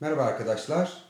[0.00, 1.04] Merhaba arkadaşlar.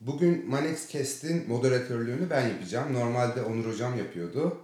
[0.00, 2.94] Bugün Manex Cast'in moderatörlüğünü ben yapacağım.
[2.94, 4.58] Normalde Onur Hocam yapıyordu.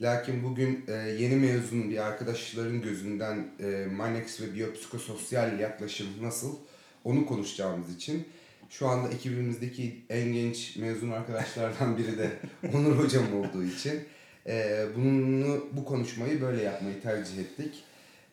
[0.00, 6.56] Lakin bugün e, yeni mezun bir arkadaşların gözünden e, Manex ve biyopsikososyal yaklaşım nasıl
[7.04, 8.28] onu konuşacağımız için
[8.70, 12.30] şu anda ekibimizdeki en genç mezun arkadaşlardan biri de
[12.74, 14.00] Onur Hocam olduğu için
[14.46, 17.84] e, bunu bu konuşmayı böyle yapmayı tercih ettik.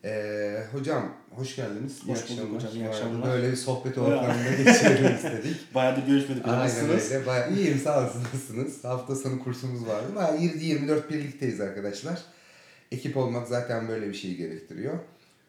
[0.04, 2.00] Ee, hocam hoş geldiniz.
[2.06, 3.30] Hoş bulduk hocam, iyi akşamlar.
[3.30, 5.74] Böyle bir sohbet ortamında geçirelim istedik.
[5.74, 6.48] Bayağı da görüşmedik.
[6.48, 7.12] Aynen Nasılsınız?
[7.12, 7.26] öyle.
[7.26, 8.84] Bayağı iyiyim sağ olsun nasılsınız?
[8.84, 10.06] Hafta sonu kursumuz vardı.
[10.16, 12.22] Bayağı 7-24 birlikteyiz arkadaşlar.
[12.92, 14.98] Ekip olmak zaten böyle bir şey gerektiriyor.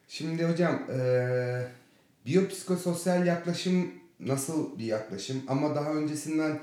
[0.07, 1.63] Şimdi hocam ee,
[2.25, 5.43] biyopsikososyal yaklaşım nasıl bir yaklaşım?
[5.47, 6.59] Ama daha öncesinden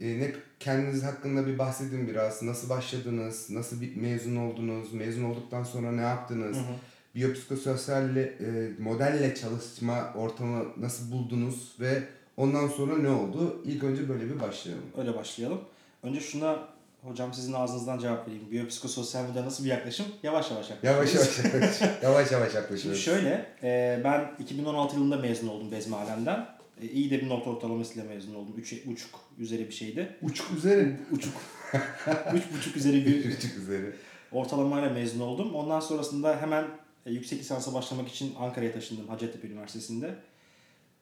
[0.00, 2.42] e, ne kendiniz hakkında bir bahsedin biraz.
[2.42, 3.50] Nasıl başladınız?
[3.50, 4.92] Nasıl bir mezun oldunuz?
[4.92, 6.56] Mezun olduktan sonra ne yaptınız?
[6.56, 6.74] Hı hı.
[7.18, 8.30] Biyopsikososyal e,
[8.78, 12.02] modelle çalışma ortamı nasıl buldunuz ve
[12.36, 13.62] ondan sonra ne oldu?
[13.64, 14.84] İlk önce böyle bir başlayalım.
[14.98, 15.60] Öyle başlayalım.
[16.02, 16.58] Önce şuna
[17.02, 18.50] hocam sizin ağzınızdan cevap vereyim.
[18.50, 20.06] Biyopsikososyal model nasıl bir yaklaşım?
[20.22, 21.10] Yavaş yavaş yaklaşıyoruz.
[21.12, 23.00] yavaş yavaş, yavaş, yavaş Şimdi yaklaşıyoruz.
[23.00, 26.46] şöyle, e, ben 2016 yılında mezun oldum Bezmi Alem'den.
[26.82, 28.54] E, iyi de bir not ortalamasıyla mezun oldum.
[28.58, 28.96] 3,5
[29.38, 30.16] üzeri bir şeydi.
[30.22, 30.96] Uçuk üzeri.
[31.12, 31.32] Uçuk.
[31.72, 33.92] 3,5 üzeri bir Uçuk üzeri.
[34.32, 35.54] ortalamayla mezun oldum.
[35.54, 36.64] Ondan sonrasında hemen
[37.06, 40.14] e, yüksek lisansa başlamak için Ankara'ya taşındım Hacettepe Üniversitesi'nde.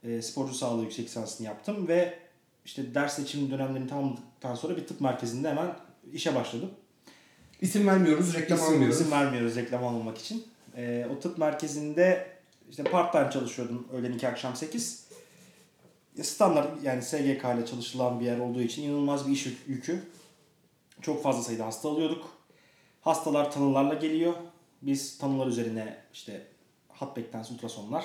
[0.04, 2.18] E, sporcu sağlığı yüksek lisansını yaptım ve
[2.64, 5.76] işte ders seçim dönemlerini tamamladıktan sonra bir tıp merkezinde hemen
[6.12, 6.70] işe başladım.
[7.60, 9.00] İsim vermiyoruz, reklam İsim, almıyoruz.
[9.00, 10.46] isim vermiyoruz reklam almamak için.
[10.76, 12.26] E, o tıp merkezinde
[12.70, 15.06] işte part time çalışıyordum öğlen 2 akşam 8.
[16.18, 20.02] E, Standart yani SGK ile çalışılan bir yer olduğu için inanılmaz bir iş yük- yükü.
[21.02, 22.24] Çok fazla sayıda hasta alıyorduk.
[23.00, 24.34] Hastalar tanılarla geliyor.
[24.82, 26.42] Biz tanılar üzerine işte
[26.88, 28.04] hat beklentisi ultrasonlar,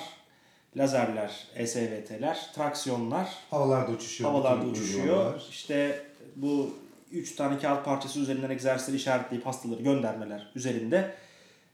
[0.76, 4.30] lazerler, ESVT'ler, traksiyonlar, Havalarda uçuşuyor.
[4.30, 5.04] havalarda uçuşuyor.
[5.04, 5.46] uygulamalar.
[5.50, 6.06] İşte
[6.36, 6.70] bu
[7.12, 11.14] üç tane kağıt parçası üzerinden egzersizleri işaretleyip hastaları göndermeler üzerinde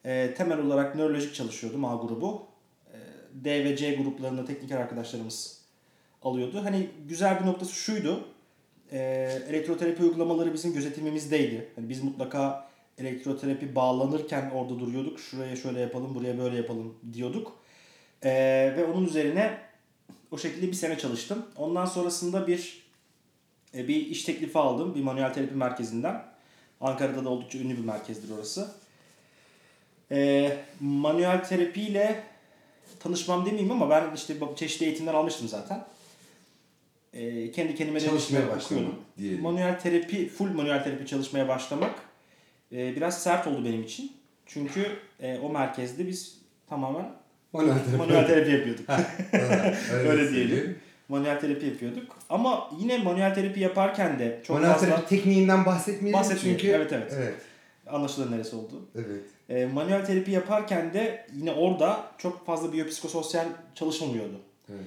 [0.04, 2.46] e, temel olarak nörolojik çalışıyordum A grubu.
[2.92, 2.96] E,
[3.44, 5.58] D ve C gruplarında tekniker arkadaşlarımız
[6.22, 6.64] alıyordu.
[6.64, 8.24] Hani güzel bir noktası şuydu.
[8.92, 8.98] E,
[9.48, 11.68] elektroterapi uygulamaları bizim gözetimimizdeydi.
[11.76, 15.20] Hani biz mutlaka elektroterapi bağlanırken orada duruyorduk.
[15.20, 17.52] Şuraya şöyle yapalım, buraya böyle yapalım diyorduk.
[18.22, 18.30] E,
[18.76, 19.58] ve onun üzerine
[20.30, 21.46] o şekilde bir sene çalıştım.
[21.56, 22.82] Ondan sonrasında bir
[23.74, 26.22] e, bir iş teklifi aldım bir manuel terapi merkezinden.
[26.80, 28.68] Ankara'da da oldukça ünlü bir merkezdir orası.
[30.10, 32.24] E, manuel terapiyle
[33.00, 35.84] tanışmam demeyeyim ama ben işte çeşitli eğitimler almıştım zaten.
[37.12, 38.92] E, kendi kendime Çalışmaya başlamak.
[39.40, 42.07] Manuel terapi, full manuel terapi çalışmaya başlamak
[42.72, 44.12] e, biraz sert oldu benim için.
[44.46, 44.86] Çünkü
[45.20, 47.12] e, o merkezde biz tamamen
[47.52, 47.96] Manuel terapi.
[47.96, 48.86] manuel terapi yapıyorduk.
[49.32, 50.50] Öyle, Öyle söyleyeyim.
[50.50, 50.78] diyelim.
[51.08, 52.16] manuel terapi yapıyorduk.
[52.30, 56.72] Ama yine manuel terapi yaparken de çok Manuel fazla terapi tekniğinden bahsetmeyelim Bahsetmeyelim, çünkü.
[56.76, 57.12] evet, evet.
[57.16, 57.34] evet.
[57.86, 58.82] anlaşılır neresi oldu.
[58.94, 59.24] Evet.
[59.48, 64.40] E, manuel terapi yaparken de yine orada çok fazla biyopsikososyal çalışılmıyordu.
[64.70, 64.80] Evet.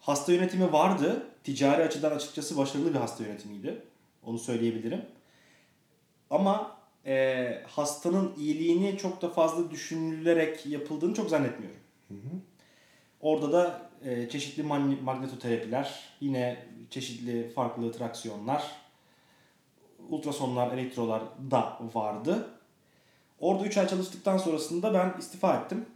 [0.00, 1.26] Hasta yönetimi vardı.
[1.44, 3.82] Ticari açıdan açıkçası başarılı bir hasta yönetimiydi.
[4.26, 5.00] Onu söyleyebilirim.
[6.30, 6.73] Ama
[7.06, 11.80] e, hastanın iyiliğini çok da fazla düşünülerek yapıldığını çok zannetmiyorum.
[13.20, 18.72] Orada da e, çeşitli man- magnetoterapiler, yine çeşitli farklı traksiyonlar,
[20.10, 22.50] ultrasonlar, elektrolar da vardı.
[23.40, 25.86] Orada 3 ay çalıştıktan sonrasında ben istifa ettim.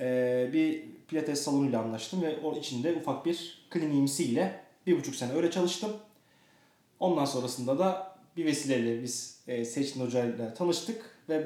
[0.00, 5.50] E, bir pilates salonuyla anlaştım ve o içinde ufak bir kliniğimsiyle bir buçuk sene öyle
[5.50, 5.92] çalıştım.
[7.00, 11.44] Ondan sonrasında da bir vesileyle biz e, Seçkin Hoca ile tanıştık ve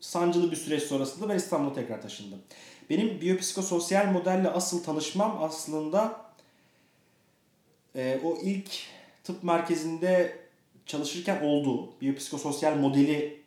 [0.00, 2.38] sancılı bir süreç sonrasında ben İstanbul'a tekrar taşındım.
[2.90, 6.20] Benim biyopsikososyal modelle asıl tanışmam aslında
[7.96, 8.70] e, o ilk
[9.24, 10.38] tıp merkezinde
[10.86, 11.92] çalışırken oldu.
[12.00, 13.40] Biyopsikososyal modeli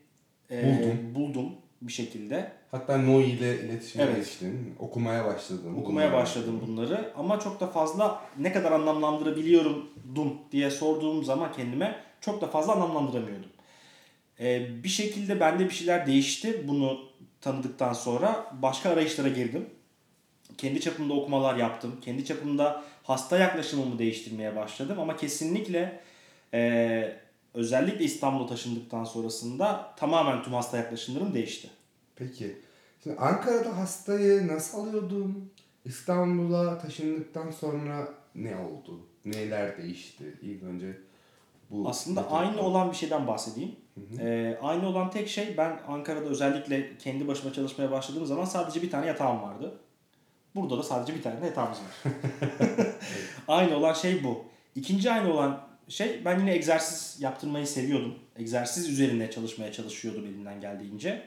[0.52, 2.52] e, buldum bir şekilde.
[2.72, 4.16] Hatta Noi ile iletişime Evet.
[4.16, 4.76] geçtin.
[4.80, 5.76] Okumaya başladın.
[5.76, 12.09] Okumaya başladım bunları ama çok da fazla ne kadar anlamlandırabiliyorum dum diye sorduğum zaman kendime
[12.22, 13.50] çok da fazla anlamlandıramıyordum.
[14.40, 17.00] Ee, bir şekilde bende bir şeyler değişti bunu
[17.42, 19.70] tanıdıktan sonra başka arayışlara girdim.
[20.58, 21.96] Kendi çapımda okumalar yaptım.
[22.02, 26.00] Kendi çapımda hasta yaklaşımımı değiştirmeye başladım ama kesinlikle
[26.54, 27.14] e,
[27.54, 31.70] özellikle İstanbul'a taşındıktan sonrasında tamamen tüm hasta yaklaşımlarım değişti.
[32.16, 32.58] Peki.
[33.04, 35.52] Şimdi Ankara'da hastayı nasıl alıyordun?
[35.86, 39.00] İstanbul'a taşındıktan sonra ne oldu?
[39.26, 40.24] Neler değişti?
[40.42, 40.98] İlk önce
[41.70, 42.38] bu Aslında metotla.
[42.38, 43.76] aynı olan bir şeyden bahsedeyim.
[43.96, 44.22] hı.
[44.22, 48.92] Ee, aynı olan tek şey ben Ankara'da özellikle kendi başıma çalışmaya başladığım zaman sadece bir
[48.92, 49.80] tane yatağım vardı.
[50.56, 52.14] Burada da sadece bir tane yatağımız var.
[53.48, 54.46] aynı olan şey bu.
[54.76, 58.16] İkinci aynı olan şey ben yine egzersiz yaptırmayı seviyordum.
[58.38, 61.22] Egzersiz üzerine çalışmaya çalışıyordum elimden geldiğince.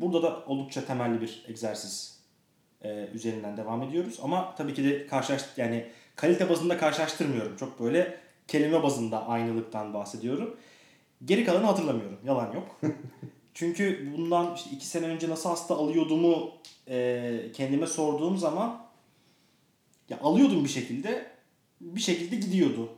[0.00, 2.20] Burada da oldukça temelli bir egzersiz
[2.82, 4.18] e, üzerinden devam ediyoruz.
[4.22, 5.86] Ama tabii ki de karşılaş yani
[6.16, 7.56] kalite bazında karşılaştırmıyorum.
[7.56, 10.56] Çok böyle kelime bazında aynılıktan bahsediyorum.
[11.24, 12.18] Geri kalanı hatırlamıyorum.
[12.26, 12.80] Yalan yok.
[13.54, 16.52] Çünkü bundan işte iki sene önce nasıl hasta alıyordumu
[16.88, 18.84] e, kendime sorduğum zaman
[20.08, 21.26] ya alıyordum bir şekilde
[21.80, 22.88] bir şekilde gidiyordu.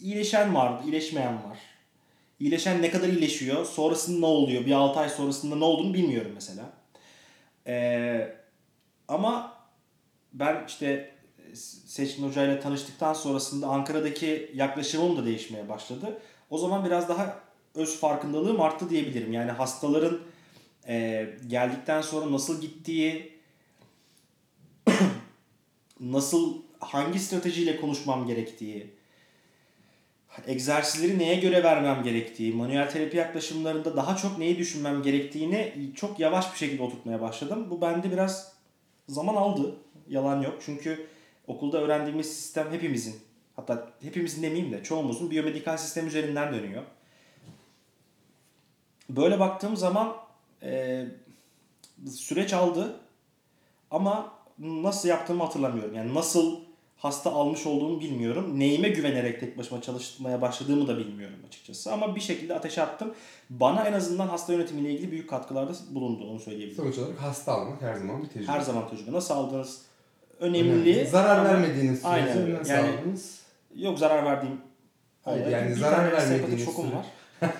[0.00, 1.58] İyileşen vardı, iyileşmeyen var.
[2.40, 6.72] İyileşen ne kadar iyileşiyor, sonrasında ne oluyor, bir 6 ay sonrasında ne olduğunu bilmiyorum mesela.
[7.66, 8.36] Ee,
[9.08, 9.56] ama
[10.32, 11.13] ben işte
[11.86, 16.18] Seçkin Hoca ile tanıştıktan sonrasında Ankara'daki yaklaşımım da değişmeye başladı.
[16.50, 17.40] O zaman biraz daha
[17.74, 19.32] öz farkındalığım arttı diyebilirim.
[19.32, 20.20] Yani hastaların
[20.88, 23.32] e, geldikten sonra nasıl gittiği,
[26.00, 28.94] nasıl hangi stratejiyle konuşmam gerektiği,
[30.46, 36.52] egzersizleri neye göre vermem gerektiği, manuel terapi yaklaşımlarında daha çok neyi düşünmem gerektiğini çok yavaş
[36.52, 37.66] bir şekilde oturtmaya başladım.
[37.70, 38.52] Bu bende biraz
[39.08, 39.76] zaman aldı.
[40.08, 40.54] Yalan yok.
[40.66, 41.06] Çünkü
[41.46, 43.16] okulda öğrendiğimiz sistem hepimizin,
[43.56, 46.82] hatta hepimizin demeyeyim de çoğumuzun biyomedikal sistem üzerinden dönüyor.
[49.10, 50.16] Böyle baktığım zaman
[50.62, 51.04] e,
[52.10, 53.00] süreç aldı
[53.90, 55.94] ama nasıl yaptığımı hatırlamıyorum.
[55.94, 56.60] Yani nasıl
[56.96, 58.60] hasta almış olduğumu bilmiyorum.
[58.60, 61.92] Neyime güvenerek tek başıma çalışmaya başladığımı da bilmiyorum açıkçası.
[61.92, 63.14] Ama bir şekilde ateşe attım.
[63.50, 66.84] Bana en azından hasta yönetimiyle ilgili büyük katkılarda bulundu onu söyleyebilirim.
[66.84, 68.52] Sonuç olarak hasta almak her zaman bir tecrübe.
[68.52, 69.12] Her zaman tecrübe.
[69.12, 69.82] Nasıl aldığınız
[70.40, 70.72] önemli.
[70.72, 71.06] önemli.
[71.06, 72.54] Zarar ama- vermediğiniz sürece Aynen.
[72.54, 73.38] nasıl Yani- aldınız?
[73.76, 74.56] Yok zarar verdiğim.
[75.22, 77.06] Hayır, yani Bir zarar vermediğiniz şokum var.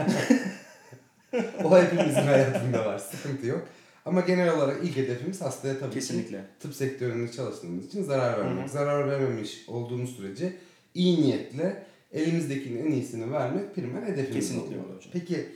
[1.64, 2.98] O hepimizin hayatında var.
[2.98, 3.62] Sıkıntı yok.
[4.04, 6.44] Ama genel olarak ilk hedefimiz hastaya tabii ki Kesinlikle.
[6.60, 8.60] tıp sektöründe çalıştığımız için zarar vermek.
[8.60, 8.68] Hı hı.
[8.68, 10.52] Zarar vermemiş olduğumuz sürece
[10.94, 11.82] iyi niyetle
[12.12, 14.84] elimizdekinin en iyisini vermek primer hedefimiz Kesinlikle oluyor.
[14.84, 15.10] öyle hocam.
[15.12, 15.46] Peki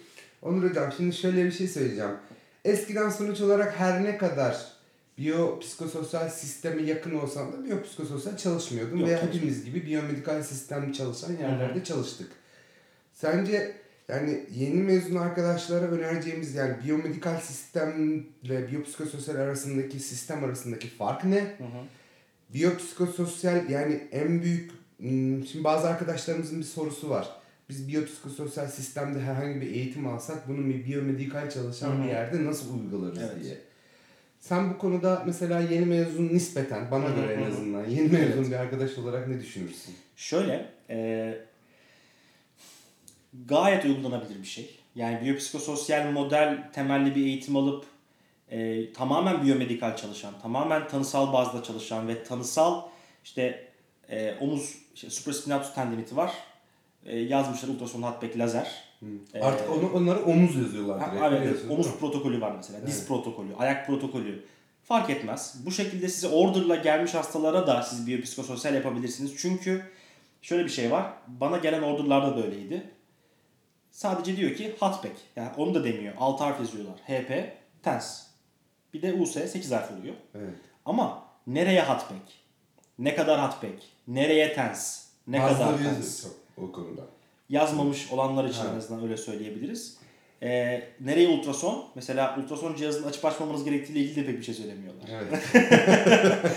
[0.42, 2.10] Onur Hocam şimdi şöyle bir şey söyleyeceğim.
[2.64, 4.66] Eskiden sonuç olarak her ne kadar
[5.18, 9.06] biyopsikososyal sisteme yakın olsan da biyopsikososyal Yok, çalışmıyordum.
[9.06, 12.30] hepimiz gibi biyomedikal sistem çalışan yerlerde çalıştık.
[13.12, 13.74] Sence
[14.08, 21.40] yani yeni mezun arkadaşlara önereceğimiz yani biyomedikal sistemle biyopsikososyal arasındaki sistem arasındaki fark ne?
[21.40, 21.84] Hı hı.
[22.54, 27.28] Biyopsikososyal yani en büyük hmm, şimdi bazı arkadaşlarımızın bir sorusu var.
[27.68, 32.02] Biz biyopsikososyal sistemde herhangi bir eğitim alsak bunu bir biyomedikal çalışan Hı hı.
[32.02, 33.44] bir yerde nasıl uygularız Evet.
[33.44, 33.67] diye.
[34.40, 38.98] Sen bu konuda mesela yeni mezun nispeten bana göre en azından yeni mezun bir arkadaş
[38.98, 39.94] olarak ne düşünürsün?
[40.16, 41.38] Şöyle, e,
[43.46, 44.78] gayet uygulanabilir bir şey.
[44.94, 47.84] Yani biyopsikososyal model temelli bir eğitim alıp
[48.50, 52.82] e, tamamen biyomedikal çalışan, tamamen tanısal bazda çalışan ve tanısal
[53.24, 53.68] işte
[54.10, 56.32] e, omuz işte supraspinatus tendiniti var.
[57.06, 58.87] E, yazmışlar ultrason hatbek lazer.
[59.34, 61.24] Ee, Artık onu, onları omuz yazıyorlar Ha, direkt.
[61.26, 62.86] evet, biliyorsun, omuz protokolü var mesela.
[62.86, 63.08] Diz Evet.
[63.08, 64.44] protokolü, ayak protokolü.
[64.82, 65.54] Fark etmez.
[65.66, 69.36] Bu şekilde size orderla gelmiş hastalara da siz biyopsikososyal yapabilirsiniz.
[69.36, 69.82] Çünkü
[70.42, 71.12] şöyle bir şey var.
[71.26, 72.90] Bana gelen orderlarda da öyleydi.
[73.90, 75.12] Sadece diyor ki hatbek.
[75.36, 76.14] Yani onu da demiyor.
[76.18, 76.94] 6 harf yazıyorlar.
[77.06, 77.52] HP,
[77.82, 78.22] tens.
[78.94, 80.14] Bir de US 8 harf oluyor.
[80.34, 80.54] Evet.
[80.84, 82.38] Ama nereye hatbek?
[82.98, 83.88] Ne kadar hatbek?
[84.08, 85.06] Nereye tens?
[85.26, 86.22] Ne Bazıları kadar tens?
[86.22, 87.02] çok o konuda.
[87.48, 88.70] Yazmamış olanlar için Evet.
[88.74, 89.96] en azından öyle söyleyebiliriz.
[90.42, 91.84] Ee, nereye ultrason?
[91.94, 95.08] Mesela ultrason cihazını açıp açmamanız gerektiğiyle ilgili de pek bir şey söylemiyorlar.
[95.12, 95.42] Evet.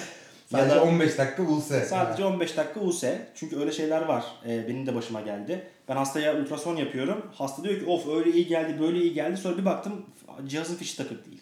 [0.52, 1.86] Sadece da 15 dakika bulsa.
[1.86, 3.04] sadece 15 dakika US.
[3.36, 4.26] Çünkü öyle şeyler var.
[4.48, 5.68] Ee, benim de başıma geldi.
[5.90, 7.26] Ben hastaya ultrason yapıyorum.
[7.34, 9.38] Hasta diyor ki of öyle iyi geldi böyle iyi geldi.
[9.38, 10.06] Sonra bir baktım
[10.48, 11.42] cihazın fişi takık değil.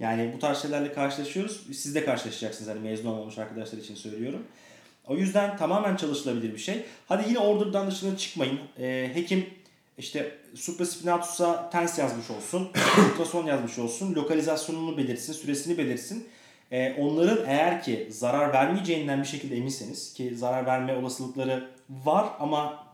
[0.00, 1.66] Yani bu tarz şeylerle karşılaşıyoruz.
[1.72, 4.42] Siz de karşılaşacaksınız hani mezun olmamış arkadaşlar için söylüyorum.
[5.06, 6.84] O yüzden tamamen çalışılabilir bir şey.
[7.08, 8.58] Hadi yine order'dan dışına çıkmayın.
[8.78, 9.46] Ee, hekim
[9.98, 12.70] işte supraspinatusa tens yazmış olsun,
[13.12, 16.28] ultrason yazmış olsun, lokalizasyonunu belirtsin, süresini belirtsin.
[16.72, 21.68] Ee, onların eğer ki zarar vermeyeceğinden bir şekilde eminseniz ki zarar verme olasılıkları
[22.04, 22.86] var ama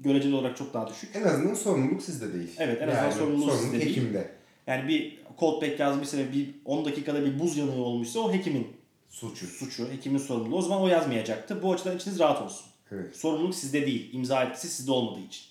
[0.00, 1.16] göreceli olarak çok daha düşük.
[1.16, 2.50] En azından sorumluluk sizde değil.
[2.58, 3.90] Evet, en azından sorumluluk sizde değil.
[3.90, 4.30] hekimde.
[4.66, 8.79] Yani bir cold pack yazmışsa ve bir 10 dakikada bir buz yanığı olmuşsa o hekimin
[9.10, 9.46] Suçu.
[9.46, 10.56] suçu, hekimin sorumluluğu.
[10.58, 11.62] O zaman o yazmayacaktı.
[11.62, 12.66] Bu açıdan içiniz rahat olsun.
[12.92, 13.16] Evet.
[13.16, 14.10] Sorumluluk sizde değil.
[14.14, 15.44] İmza etkisi sizde olmadığı için.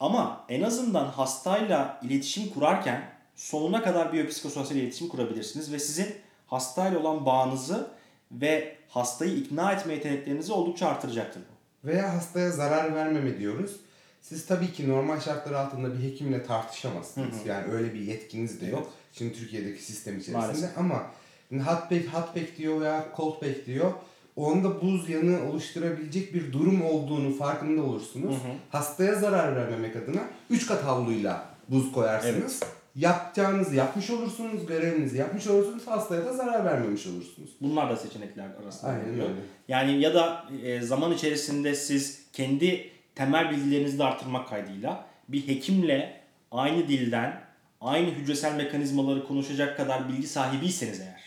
[0.00, 6.14] Ama en azından hastayla iletişim kurarken sonuna kadar biyopsikososyal iletişim kurabilirsiniz ve sizin
[6.46, 7.90] hastayla olan bağınızı
[8.32, 11.88] ve hastayı ikna etme yeteneklerinizi oldukça artıracaktır bu.
[11.88, 13.76] Veya hastaya zarar vermeme diyoruz.
[14.20, 17.38] Siz tabii ki normal şartlar altında bir hekimle tartışamazsınız.
[17.40, 17.48] Hı hı.
[17.48, 18.72] Yani öyle bir yetkiniz de Evet.
[18.72, 18.92] yok.
[19.12, 20.78] Şimdi Türkiye'deki sistem içerisinde Maalesef.
[20.78, 21.06] ama
[21.52, 23.92] hot pack, hot pack diyor veya cold pack diyor.
[24.36, 28.36] onda buz yanığı oluşturabilecek bir durum olduğunu farkında olursunuz.
[28.70, 30.20] Hastaya zarar vermemek adına
[30.50, 32.60] 3 kat havluyla buz koyarsınız.
[32.96, 37.50] Yapacağınızı yapmış olursunuz, görevinizi yapmış olursunuz, hastaya da zarar vermemiş olursunuz.
[37.60, 38.90] Bunlar da seçenekler arasında.
[38.90, 39.24] Aynen öyle.
[39.68, 46.20] Yani ya da e, zaman içerisinde siz kendi temel bilgilerinizi de arttırmak kaydıyla bir hekimle
[46.50, 47.40] aynı dilden
[47.80, 51.22] aynı hücresel mekanizmaları konuşacak kadar bilgi sahibiyseniz eğer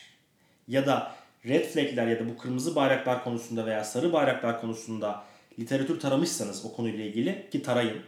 [0.67, 5.23] ya da red flagler ya da bu kırmızı bayraklar konusunda veya sarı bayraklar konusunda
[5.59, 7.99] literatür taramışsanız o konuyla ilgili ki tarayın.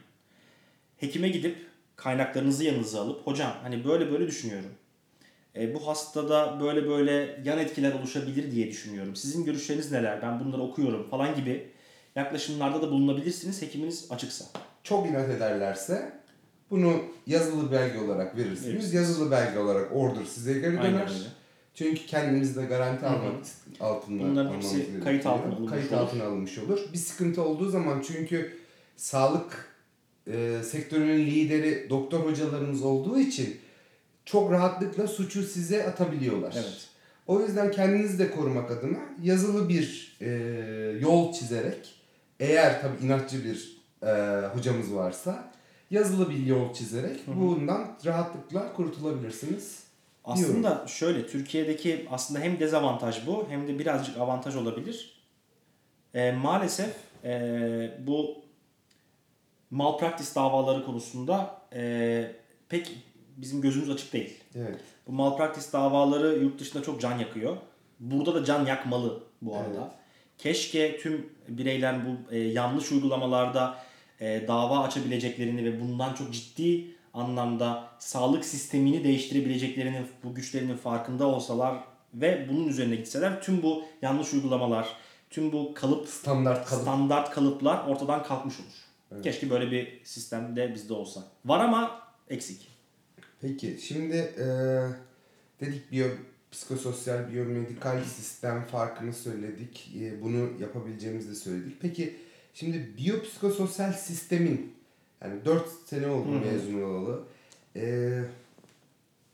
[0.98, 1.58] Hekime gidip
[1.96, 4.72] kaynaklarınızı yanınıza alıp hocam hani böyle böyle düşünüyorum.
[5.56, 9.16] E, bu hastada böyle böyle yan etkiler oluşabilir diye düşünüyorum.
[9.16, 10.22] Sizin görüşleriniz neler?
[10.22, 11.72] Ben bunları okuyorum falan gibi
[12.16, 14.46] yaklaşımlarda da bulunabilirsiniz hekiminiz açıksa.
[14.84, 16.14] Çok inat ederlerse
[16.70, 18.68] bunu yazılı belge olarak verirsiniz.
[18.68, 18.94] Verirsiniz.
[18.94, 21.02] Yazılı belge olarak order size geri Aynen döner.
[21.02, 21.39] öyle.
[21.80, 23.34] Çünkü kendinizi de garanti almak
[23.80, 26.80] altında Bunların hepsi kayıt altına alınmış Kayıt altına alınmış olur.
[26.94, 28.58] Bir sıkıntı olduğu zaman çünkü
[28.96, 29.76] sağlık
[30.28, 33.58] e, sektörünün lideri doktor hocalarımız olduğu için
[34.26, 36.54] çok rahatlıkla suçu size atabiliyorlar.
[36.56, 36.88] Evet.
[37.28, 40.30] O yüzden kendinizi de korumak adına yazılı bir e,
[41.00, 41.96] yol çizerek
[42.40, 45.52] eğer tabi inatçı bir e, hocamız varsa
[45.92, 49.89] yazılı bir yol çizerek bundan rahatlıkla kurtulabilirsiniz.
[50.26, 55.20] Aslında şöyle Türkiye'deki aslında hem dezavantaj bu hem de birazcık avantaj olabilir.
[56.14, 58.38] E, maalesef e, bu
[59.72, 62.32] malpraktis davaları konusunda e,
[62.70, 62.92] pek
[63.38, 64.38] bizim gözümüz açık değil.
[64.56, 64.80] Evet.
[65.08, 67.58] Bu malpraktis davaları yurt dışında çok can yakıyor.
[68.00, 69.82] Burada da can yakmalı bu arada.
[69.82, 69.92] Evet.
[70.38, 73.78] Keşke tüm bireyler bu e, yanlış uygulamalarda
[74.20, 81.84] e, dava açabileceklerini ve bundan çok ciddi anlamda sağlık sistemini değiştirebileceklerinin, bu güçlerinin farkında olsalar
[82.14, 84.96] ve bunun üzerine gitseler tüm bu yanlış uygulamalar,
[85.30, 86.82] tüm bu kalıp Standart kalıp.
[86.82, 89.24] standart kalıplar ortadan kalkmış olur.
[89.24, 91.24] Keşke böyle bir sistem de bizde olsa.
[91.46, 92.68] Var ama eksik.
[93.42, 94.46] Peki şimdi e,
[95.60, 96.08] dedik biyo
[96.52, 99.92] psikososyal biyomedikal sistem farkını söyledik.
[100.02, 101.78] E, bunu yapabileceğimizi de söyledik.
[101.82, 102.16] Peki
[102.54, 104.74] şimdi biyopsikososyal sistemin
[105.24, 107.24] yani 4 sene oldu mezun olalı.
[107.76, 108.10] E,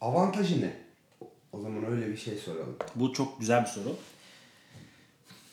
[0.02, 0.74] avantajı ne?
[1.52, 2.76] O zaman öyle bir şey soralım.
[2.96, 3.98] Bu çok güzel bir soru.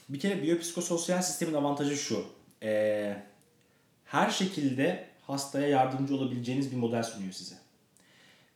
[0.09, 2.25] Bir kere biyopsikososyal sistemin avantajı şu.
[2.63, 3.17] Ee,
[4.05, 7.55] her şekilde hastaya yardımcı olabileceğiniz bir model sunuyor size.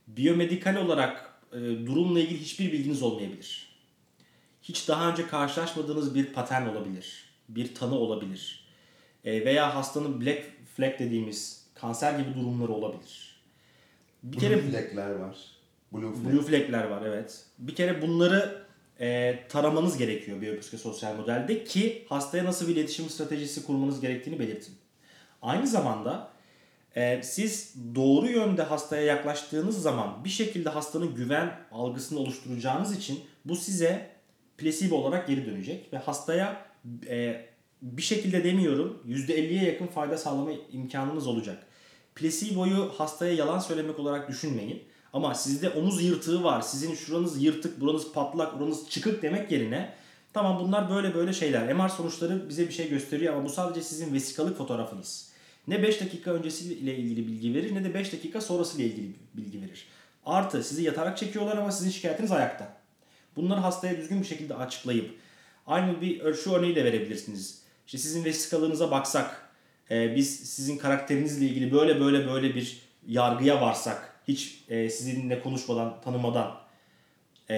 [0.07, 3.77] Biyomedikal olarak e, durumla ilgili hiçbir bilginiz olmayabilir.
[4.63, 7.25] Hiç daha önce karşılaşmadığınız bir patern olabilir.
[7.49, 8.67] Bir tanı olabilir.
[9.25, 10.45] E, veya hastanın black
[10.77, 13.43] flag dediğimiz kanser gibi durumları olabilir.
[14.23, 15.37] Bir kere Blue flag'ler var.
[15.93, 16.33] Blue flag.
[16.33, 17.45] Blue flag'ler var evet.
[17.59, 18.67] Bir kere bunları
[19.01, 24.75] e, taramanız gerekiyor biyopsikososyal modelde ki hastaya nasıl bir iletişim stratejisi kurmanız gerektiğini belirtin.
[25.43, 26.31] Aynı zamanda
[26.97, 33.57] e, siz doğru yönde hastaya yaklaştığınız zaman bir şekilde hastanın güven algısını oluşturacağınız için bu
[33.57, 34.11] size
[34.59, 36.67] plasebo olarak geri dönecek ve hastaya
[37.09, 37.47] e,
[37.83, 41.66] bir şekilde demiyorum %50'ye yakın fayda sağlama imkanınız olacak.
[42.17, 44.83] Plasebo'yu hastaya yalan söylemek olarak düşünmeyin.
[45.13, 46.61] Ama sizde omuz yırtığı var.
[46.61, 49.95] Sizin şuranız yırtık, buranız patlak, buranız çıkık demek yerine
[50.33, 51.75] tamam bunlar böyle böyle şeyler.
[51.75, 55.31] MR sonuçları bize bir şey gösteriyor ama bu sadece sizin vesikalık fotoğrafınız.
[55.69, 59.87] Ne 5 dakika öncesiyle ilgili bilgi verir ne de 5 dakika sonrasıyla ilgili bilgi verir.
[60.27, 62.77] Artı sizi yatarak çekiyorlar ama sizin şikayetiniz ayakta.
[63.37, 65.11] Bunları hastaya düzgün bir şekilde açıklayıp
[65.67, 67.63] aynı bir şu örneği de verebilirsiniz.
[67.87, 69.46] İşte sizin vesikalığınıza baksak,
[69.91, 76.01] e, biz sizin karakterinizle ilgili böyle böyle böyle bir yargıya varsak, hiç e, sizinle konuşmadan,
[76.05, 76.67] tanımadan
[77.51, 77.57] e,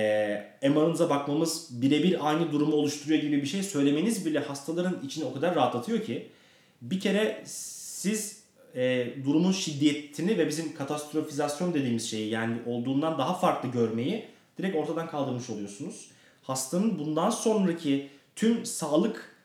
[0.62, 5.54] MR'ınıza bakmamız birebir aynı durumu oluşturuyor gibi bir şey söylemeniz bile hastaların içini o kadar
[5.54, 6.28] rahatlatıyor ki
[6.82, 8.42] bir kere siz
[8.74, 14.24] e, durumun şiddetini ve bizim katastrofizasyon dediğimiz şeyi yani olduğundan daha farklı görmeyi
[14.58, 16.10] direkt ortadan kaldırmış oluyorsunuz.
[16.42, 19.36] Hastanın bundan sonraki tüm sağlık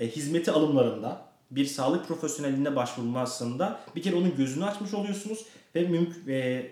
[0.00, 1.23] e, hizmeti alımlarında
[1.56, 6.70] bir sağlık profesyoneline başvurmasında bir kere onun gözünü açmış oluyorsunuz ve mümk- e,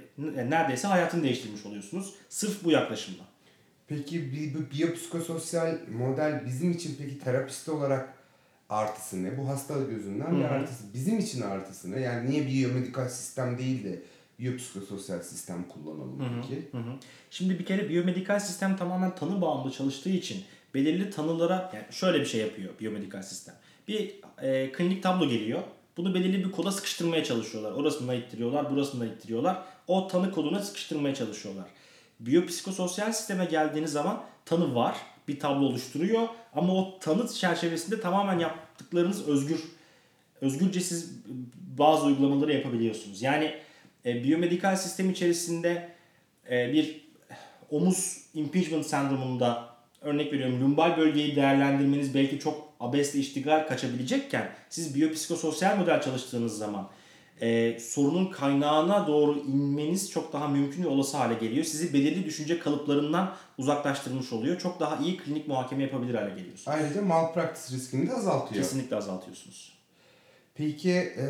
[0.51, 2.15] neredeyse hayatını değiştirmiş oluyorsunuz.
[2.29, 3.23] Sırf bu yaklaşımla.
[3.89, 8.15] Peki bir, bu biyopsikososyal model bizim için peki terapist olarak
[8.69, 9.39] artısı ne?
[9.39, 10.85] Bu hasta gözünden bir artısı.
[10.95, 12.01] Bizim için artısı ne?
[12.01, 14.03] Yani niye biyomedikal sistem değil de
[14.39, 16.69] biyopsikososyal sistem kullanalım peki?
[16.73, 16.93] Hı hı.
[17.31, 22.27] Şimdi bir kere biyomedikal sistem tamamen tanı bağımlı çalıştığı için belirli tanılara yani şöyle bir
[22.27, 23.55] şey yapıyor biyomedikal sistem.
[23.93, 25.63] Bir e, klinik tablo geliyor.
[25.97, 27.73] Bunu belirli bir koda sıkıştırmaya çalışıyorlar.
[27.73, 29.63] Orasından ittiriyorlar, burasından ittiriyorlar.
[29.87, 31.65] O tanı koduna sıkıştırmaya çalışıyorlar.
[32.21, 34.97] Biyopsikososyal sisteme geldiğiniz zaman tanı var.
[35.29, 36.29] bir tablo oluşturuyor.
[36.55, 39.61] Ama o tanıt çerçevesinde tamamen yaptıklarınız özgür.
[40.41, 41.13] Özgürce siz
[41.79, 43.23] bazı uygulamaları yapabiliyorsunuz.
[43.23, 43.55] Yani
[44.07, 45.89] e, biyomedikal sistem içerisinde
[46.51, 47.09] e, bir
[47.71, 49.72] omuz impingement sendromunda
[50.03, 56.89] örnek veriyorum lumbal bölgeyi değerlendirmeniz belki çok abesle iştigal kaçabilecekken siz biyopsikososyal model çalıştığınız zaman
[57.43, 61.65] e, sorunun kaynağına doğru inmeniz çok daha mümkün ve olası hale geliyor.
[61.65, 64.59] Sizi belirli düşünce kalıplarından uzaklaştırmış oluyor.
[64.59, 66.69] Çok daha iyi klinik muhakeme yapabilir hale geliyorsunuz.
[66.69, 68.63] Ayrıca malpraktis riskini de azaltıyor.
[68.63, 69.73] Kesinlikle azaltıyorsunuz.
[70.55, 71.27] Peki e,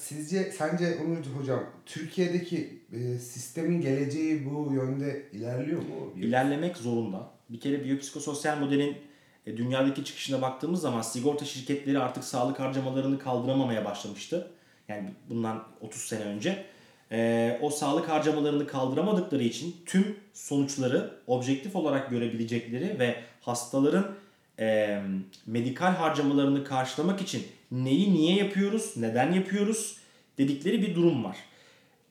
[0.00, 6.12] sizce, sence Onur Hocam, Türkiye'deki e, sistemin geleceği bu yönde ilerliyor mu?
[6.16, 7.30] İlerlemek zorunda.
[7.50, 8.96] Bir kere biyopsikososyal modelin
[9.46, 14.50] e, dünyadaki çıkışına baktığımız zaman sigorta şirketleri artık sağlık harcamalarını kaldıramamaya başlamıştı.
[14.88, 16.64] Yani bundan 30 sene önce.
[17.12, 24.14] E, o sağlık harcamalarını kaldıramadıkları için tüm sonuçları objektif olarak görebilecekleri ve hastaların
[24.58, 24.98] e,
[25.46, 29.96] medikal harcamalarını karşılamak için neyi niye yapıyoruz, neden yapıyoruz
[30.38, 31.36] dedikleri bir durum var.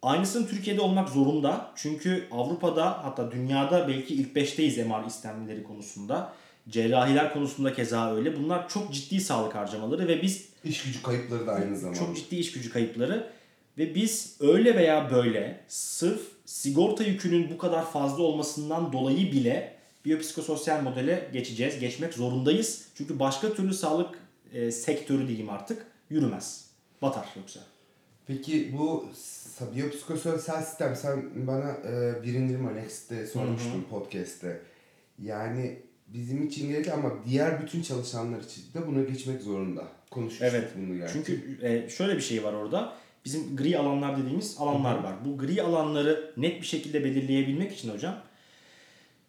[0.02, 1.72] Aynısının Türkiye'de olmak zorunda.
[1.76, 6.34] Çünkü Avrupa'da hatta dünyada belki ilk 5'teyiz MR istemleri konusunda.
[6.70, 8.38] Cerrahiler konusunda keza öyle.
[8.38, 12.00] Bunlar çok ciddi sağlık harcamaları ve biz İş gücü kayıpları da aynı zamanda.
[12.00, 13.32] çok ciddi iş gücü kayıpları
[13.78, 20.82] ve biz öyle veya böyle sırf sigorta yükünün bu kadar fazla olmasından dolayı bile biyopsikososyal
[20.82, 22.86] modele geçeceğiz, geçmek zorundayız.
[22.96, 24.20] Çünkü başka türlü sağlık
[24.54, 26.66] e, sektörü diyeyim artık yürümez.
[27.02, 27.60] Batar yoksa.
[28.28, 29.06] Peki bu
[29.66, 34.62] s- biyopsikososyal sistem sen bana e, birinci Malex'te sormuştun podcast'te.
[35.20, 39.88] Yani bizim için gerekli ama diğer bütün çalışanlar için de buna geçmek zorunda.
[40.12, 40.70] Konuşmuştuk Evet.
[40.78, 41.10] bunu yani.
[41.14, 42.94] Çünkü e, şöyle bir şey var orada.
[43.26, 45.14] Bizim gri alanlar dediğimiz alanlar var.
[45.26, 48.16] Bu gri alanları net bir şekilde belirleyebilmek için hocam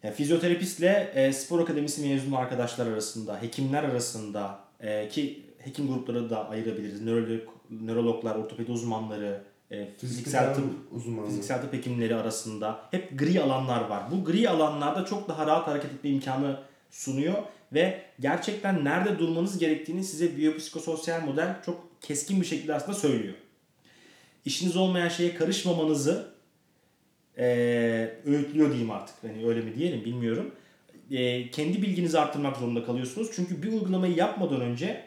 [0.03, 6.49] yani fizyoterapistle e, spor akademisi mezunu arkadaşlar arasında, hekimler arasında e, ki hekim grupları da
[6.49, 7.01] ayırabiliriz.
[7.01, 9.41] Nörolog, nörologlar, ortopedi uzmanları,
[9.73, 11.27] e, fiziksel tıp uzmanı.
[11.27, 14.03] fiziksel tıp hekimleri arasında hep gri alanlar var.
[14.11, 16.59] Bu gri alanlarda çok daha rahat hareket etme imkanı
[16.91, 17.33] sunuyor
[17.73, 23.33] ve gerçekten nerede durmanız gerektiğini size biyopsikososyal model çok keskin bir şekilde aslında söylüyor.
[24.45, 26.33] İşiniz olmayan şeye karışmamanızı
[27.37, 29.15] eee öğütlüyor diyeyim artık.
[29.21, 30.51] Hani öyle mi diyelim bilmiyorum.
[31.09, 33.29] Eee, kendi bilginizi arttırmak zorunda kalıyorsunuz.
[33.35, 35.05] Çünkü bir uygulamayı yapmadan önce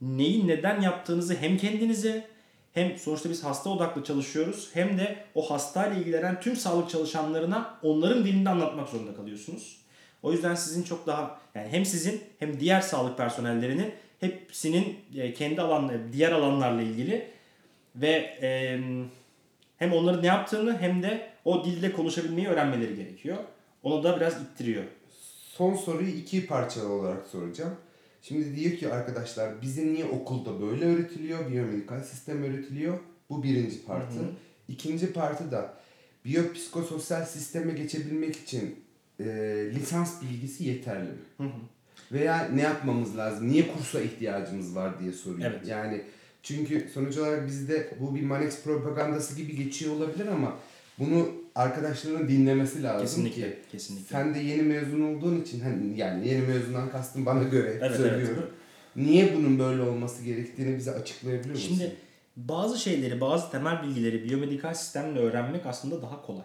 [0.00, 2.35] neyi neden yaptığınızı hem kendinize
[2.76, 8.24] hem sonuçta biz hasta odaklı çalışıyoruz hem de o hastayla ilgilenen tüm sağlık çalışanlarına onların
[8.24, 9.76] dilinde anlatmak zorunda kalıyorsunuz.
[10.22, 15.62] O yüzden sizin çok daha yani hem sizin hem diğer sağlık personellerinin hepsinin e, kendi
[15.62, 17.30] alanları diğer alanlarla ilgili
[17.96, 18.80] ve e,
[19.76, 23.36] hem onların ne yaptığını hem de o dilde konuşabilmeyi öğrenmeleri gerekiyor.
[23.82, 24.84] Onu da biraz ittiriyor.
[25.52, 27.76] Son soruyu iki parçalı olarak soracağım.
[28.28, 31.50] Şimdi diyor ki arkadaşlar bize niye okulda böyle öğretiliyor?
[31.50, 32.98] Biyomedikal sistem öğretiliyor.
[33.30, 34.14] Bu birinci partı.
[34.14, 34.30] Hı hı.
[34.68, 35.74] İkinci partı da
[36.24, 38.84] biyopsikososyal sisteme geçebilmek için
[39.20, 39.24] e,
[39.74, 41.18] lisans bilgisi yeterli mi?
[41.36, 41.60] Hı hı.
[42.12, 43.48] Veya ne yapmamız lazım?
[43.48, 45.50] Niye kursa ihtiyacımız var diye soruyor.
[45.50, 45.68] Evet.
[45.68, 46.02] Yani
[46.42, 50.56] çünkü sonuç olarak bizde bu bir Manex propagandası gibi geçiyor olabilir ama
[50.98, 53.58] bunu arkadaşların dinlemesi lazım Kesinlikle, ki.
[53.72, 54.06] kesinlikle.
[54.08, 58.50] Sen de yeni mezun olduğun için hani yani yeni mezundan kastım bana göre Evet, söylüyorum.
[58.96, 61.68] Niye bunun böyle olması gerektiğini bize açıklayabiliyor musun?
[61.68, 61.96] Şimdi
[62.36, 66.44] bazı şeyleri, bazı temel bilgileri biyomedikal sistemle öğrenmek aslında daha kolay.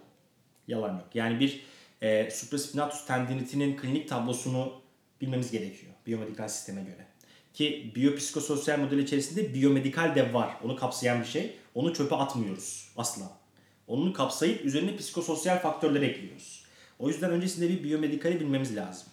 [0.68, 1.08] Yalan yok.
[1.14, 1.64] Yani bir
[2.02, 4.74] e, supraspinatus tendinitinin klinik tablosunu
[5.22, 7.06] bilmemiz gerekiyor biyomedikal sisteme göre.
[7.54, 10.58] Ki biyopsikososyal model içerisinde biyomedikal de var.
[10.64, 11.56] Onu kapsayan bir şey.
[11.76, 13.41] Onu çöpe atmıyoruz asla.
[13.92, 16.66] Onu kapsayıp üzerine psikososyal faktörler ekliyoruz.
[17.00, 19.08] O yüzden öncesinde bir biyomedikali bilmemiz lazım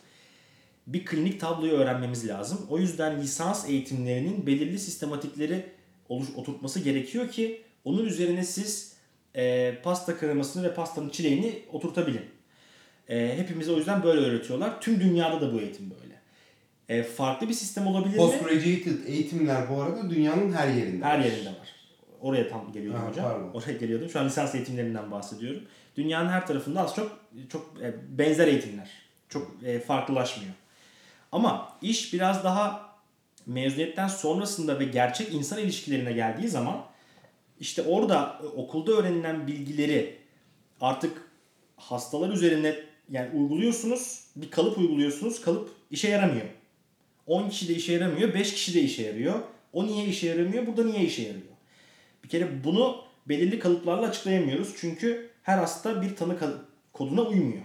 [0.88, 2.66] bir klinik tabloyu öğrenmemiz lazım.
[2.70, 5.64] O yüzden lisans eğitimlerinin belirli sistematikleri
[6.08, 8.96] oluş, oturtması gerekiyor ki onun üzerine siz
[9.36, 12.24] e, pasta kremasını ve pastanın çileğini oturtabilin.
[13.08, 14.80] E, hepimize o yüzden böyle öğretiyorlar.
[14.80, 16.20] Tüm dünyada da bu eğitim böyle.
[16.88, 18.16] E, farklı bir sistem olabilir mi?
[18.16, 21.04] Postgraduate eğitimler bu arada dünyanın her yerinde.
[21.04, 21.77] Her yerinde var.
[22.20, 23.24] Oraya tam geliyordum Ha, hocam.
[23.24, 23.50] pardon.
[23.54, 24.08] Oraya geliyordum.
[24.10, 25.62] Şu an lisans eğitimlerinden bahsediyorum.
[25.96, 28.90] Dünyanın her tarafında az çok çok e, benzer eğitimler.
[29.28, 30.52] Çok e, farklılaşmıyor.
[31.32, 32.88] Ama iş biraz daha
[33.46, 36.84] mezuniyetten sonrasında ve gerçek insan ilişkilerine geldiği zaman
[37.60, 40.18] işte orada e, okulda öğrenilen bilgileri
[40.80, 41.22] artık
[41.76, 42.74] hastalar üzerine
[43.10, 44.24] yani uyguluyorsunuz.
[44.36, 45.40] Bir kalıp uyguluyorsunuz.
[45.40, 46.46] Kalıp işe yaramıyor.
[47.26, 48.34] 10 kişi de işe yaramıyor.
[48.34, 49.40] 5 kişi de işe yarıyor.
[49.72, 50.66] O niye işe yaramıyor?
[50.66, 51.42] Burada niye işe yarıyor?
[52.24, 54.74] Bir kere bunu belirli kalıplarla açıklayamıyoruz.
[54.80, 56.36] Çünkü her hasta bir tanı
[56.92, 57.62] koduna uymuyor.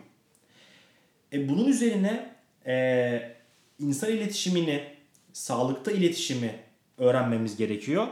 [1.33, 2.35] E bunun üzerine
[2.65, 3.35] e,
[3.79, 4.83] insan iletişimini,
[5.33, 6.55] sağlıkta iletişimi
[6.97, 8.07] öğrenmemiz gerekiyor.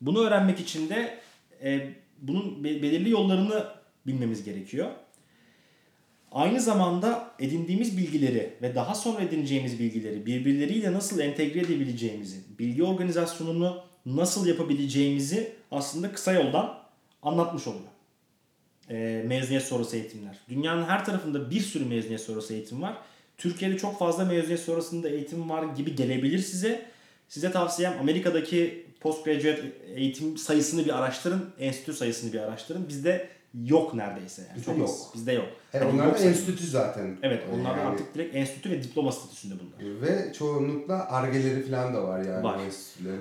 [0.00, 1.18] Bunu öğrenmek için de
[1.62, 3.66] e, bunun be- belirli yollarını
[4.06, 4.90] bilmemiz gerekiyor.
[6.32, 13.87] Aynı zamanda edindiğimiz bilgileri ve daha sonra edineceğimiz bilgileri birbirleriyle nasıl entegre edebileceğimizi, bilgi organizasyonunu
[14.16, 16.78] nasıl yapabileceğimizi aslında kısa yoldan
[17.22, 17.84] anlatmış oluyor.
[18.90, 20.38] Ee, mezuniyet sonrası eğitimler.
[20.48, 22.96] Dünyanın her tarafında bir sürü mezuniyet sonrası eğitim var.
[23.38, 26.86] Türkiye'de çok fazla mezuniyet sonrasında eğitim var gibi gelebilir size.
[27.28, 31.50] Size tavsiyem Amerika'daki postgraduate eğitim sayısını bir araştırın.
[31.58, 32.88] Enstitü sayısını bir araştırın.
[32.88, 34.42] Bizde yok neredeyse.
[34.48, 34.56] Yani.
[34.58, 34.82] Bizde yok.
[34.88, 35.10] az.
[35.14, 35.46] Bizde yok.
[35.74, 37.16] E, Hani onlar yoksa- enstitü zaten.
[37.22, 40.00] Evet onlar Yani- artık direkt enstitü ve diploma statüsünde bunlar.
[40.02, 42.60] Ve çoğunlukla argeleri falan da var yani Var.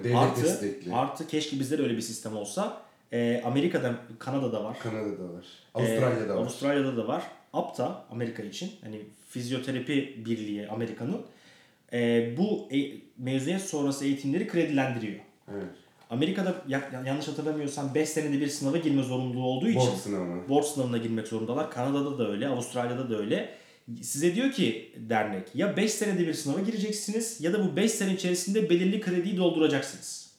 [0.04, 0.94] Devlet Artı, destekli.
[0.94, 2.82] artı keşke bizde de öyle bir sistem olsa.
[3.14, 4.80] Ee, Amerika'da, Kanada'da var.
[4.80, 5.46] Kanada'da var.
[5.76, 6.42] Ee, Avustralya'da var.
[6.42, 7.24] Avustralya'da da var.
[7.54, 11.22] APTA Amerika için hani fizyoterapi birliği Amerika'nın
[11.94, 15.20] e, bu e- mezuniyet sonrası eğitimleri kredilendiriyor.
[15.52, 15.66] Evet.
[16.10, 20.50] Amerika'da ya- yanlış hatırlamıyorsam 5 senede bir sınava girme zorunluluğu olduğu için Borç sınavı.
[20.50, 21.72] borç sınavına girmek zorundalar.
[21.72, 23.50] Kanada'da da öyle, Avustralya'da da öyle.
[24.02, 28.14] Size diyor ki dernek ya 5 senede bir sınava gireceksiniz ya da bu 5 sene
[28.14, 30.32] içerisinde belirli krediyi dolduracaksınız.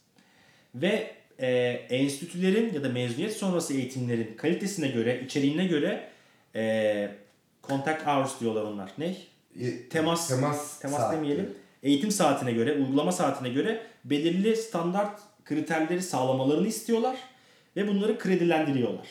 [0.75, 1.49] Ve e,
[1.91, 6.09] enstitülerin ya da mezuniyet sonrası eğitimlerin kalitesine göre, içeriğine göre
[6.55, 7.11] e,
[7.69, 8.91] contact hours diyorlar onlar.
[8.99, 9.07] Ne?
[9.07, 11.17] E, Temas- temas, Temas saati.
[11.17, 11.55] demeyelim.
[11.83, 17.17] Eğitim saatine göre, uygulama saatine göre belirli standart kriterleri sağlamalarını istiyorlar
[17.77, 19.07] ve bunları kredilendiriyorlar.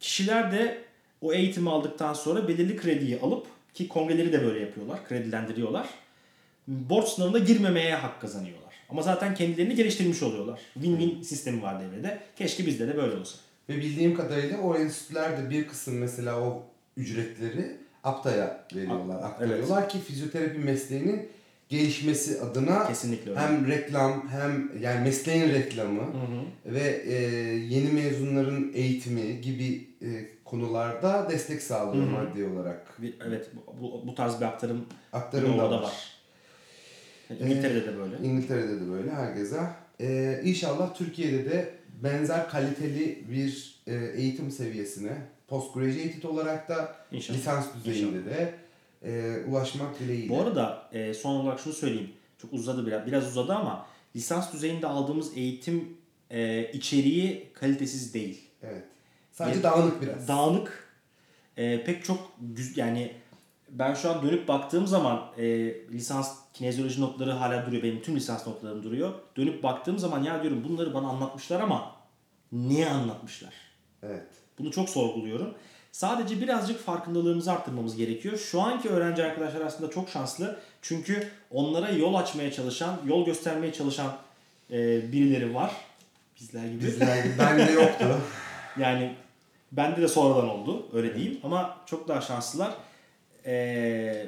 [0.00, 0.78] Kişiler de
[1.20, 5.88] o eğitimi aldıktan sonra belirli krediyi alıp ki kongreleri de böyle yapıyorlar, kredilendiriyorlar.
[6.68, 8.74] Borç sınavına girmemeye hak kazanıyorlar.
[8.90, 10.60] Ama zaten kendilerini geliştirmiş oluyorlar.
[10.80, 12.18] Win-win sistemi var devrede.
[12.36, 13.38] Keşke bizde de böyle olsa.
[13.68, 16.62] Ve bildiğim kadarıyla o enstitülerde bir kısım mesela o
[16.96, 21.28] ücretleri APTA'ya veriyorlar, aktarıyorlar ki fizyoterapi mesleğinin
[21.72, 23.40] gelişmesi adına Kesinlikle öyle.
[23.40, 26.74] hem reklam hem yani mesleğin reklamı Hı hı.
[26.74, 27.14] ve e,
[27.56, 30.08] yeni mezunların eğitimi gibi e,
[30.44, 32.12] konularda destek sağlıyor Hı hı.
[32.12, 32.98] maddi olarak.
[33.26, 35.82] Evet bu, bu, tarz bir aktarım Aktarım da var.
[35.82, 36.12] var.
[37.40, 38.16] İngiltere'de de böyle.
[38.22, 39.60] İngiltere'de de böyle herkese.
[40.00, 45.12] Ee, inşallah Türkiye'de de benzer kaliteli bir e, eğitim seviyesine
[45.48, 47.38] postgraduate olarak da İnşallah.
[47.38, 48.54] lisans düzeyinde de
[49.04, 50.28] e, ulaşmak dileğiyle.
[50.28, 52.12] Bu arada e, son olarak şunu söyleyeyim.
[52.38, 53.86] Çok uzadı biraz, biraz uzadı ama
[54.16, 55.96] lisans düzeyinde aldığımız eğitim
[56.30, 58.40] e, içeriği kalitesiz değil.
[58.62, 58.84] Evet.
[59.32, 60.28] Sadece Ya- dağınık biraz.
[60.28, 60.92] Dağınık.
[61.56, 63.12] E, pek çok güz- yani
[63.70, 65.44] ben şu an dönüp baktığım zaman e,
[65.90, 67.82] lisans kinezyoloji notları hala duruyor.
[67.82, 69.12] Benim tüm lisans notlarım duruyor.
[69.36, 71.96] Dönüp baktığım zaman ya diyorum bunları bana anlatmışlar ama
[72.52, 73.54] niye anlatmışlar?
[74.02, 74.26] Evet.
[74.58, 75.54] Bunu çok sorguluyorum.
[75.92, 78.38] Sadece birazcık farkındalığımızı arttırmamız gerekiyor.
[78.38, 80.60] Şu anki öğrenci arkadaşlar aslında çok şanslı.
[80.82, 84.16] Çünkü onlara yol açmaya çalışan, yol göstermeye çalışan
[84.70, 84.76] e,
[85.12, 85.72] birileri var.
[86.40, 86.86] Bizler gibi.
[86.86, 88.06] Bizler gibi bende yoktu.
[88.78, 89.14] Yani
[89.72, 90.86] bende de sonradan oldu.
[90.92, 91.40] Öyle diyeyim.
[91.44, 92.74] Ama çok daha şanslılar.
[93.46, 94.26] E,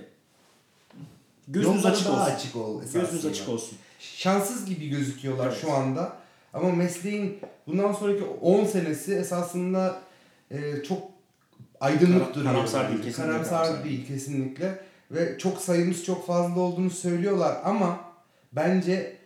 [1.48, 2.20] gözünüz Yolları açık olsun.
[2.20, 2.83] açık ol.
[2.94, 3.79] Gözünüz açık olsun.
[3.98, 5.59] Şanssız gibi gözüküyorlar Evet.
[5.61, 6.12] şu anda.
[6.55, 10.00] Ama mesleğin bundan sonraki 10 senesi esasında
[10.50, 10.98] e, çok
[11.81, 12.53] aydınlık duruyor.
[12.53, 14.79] karamsar değil, kesinlikle Karamsar karamsar değil kesinlikle.
[15.11, 18.01] Ve çok sayımız çok fazla olduğunu söylüyorlar ama
[18.53, 19.17] bence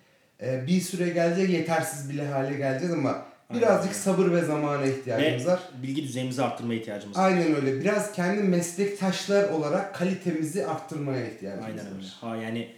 [0.43, 4.03] e, bir süre gelecek yetersiz bile hale geleceğiz ama birazcık Aynen.
[4.03, 5.61] sabır ve zamana ihtiyacımız Ve var.
[5.83, 7.25] bilgi düzeyimizi arttırmaya ihtiyacımız var.
[7.25, 7.81] Aynen öyle.
[7.81, 11.97] Biraz kendi meslektaşlar olarak kalitemizi arttırmaya ihtiyacımız Aynen var.
[11.97, 12.07] öyle.
[12.21, 12.75] Ha yani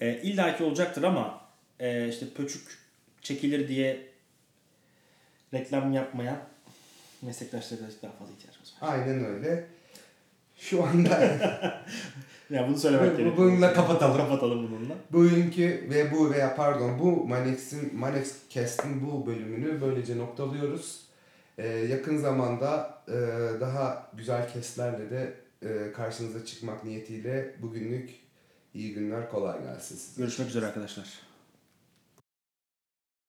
[0.00, 1.40] e, illaki olacaktır ama
[1.80, 2.62] e, işte pöçük
[3.22, 4.06] çekilir diye
[5.54, 6.36] reklam yapmayan
[7.22, 8.53] meslektaşlara daha fazla ihtiyacımız var.
[8.80, 9.66] Aynen öyle.
[10.56, 11.20] Şu anda
[12.50, 13.36] Ya bunu söylemek Bu- gerekiyor.
[13.36, 14.16] bununla kapatalım.
[14.16, 14.94] Kapatalım bununla.
[15.12, 21.00] Bugünkü ve bu veya pardon bu Manex'in Manex Cast'in bu bölümünü böylece noktalıyoruz.
[21.58, 23.12] Ee, yakın zamanda e,
[23.60, 28.10] daha güzel kestlerle de e, karşınıza çıkmak niyetiyle bugünlük
[28.74, 30.20] iyi günler kolay gelsin size.
[30.22, 31.06] Görüşmek üzere arkadaşlar.